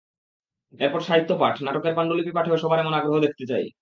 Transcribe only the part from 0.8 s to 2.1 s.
এরপর সাহিত্য পাঠ, নাটকের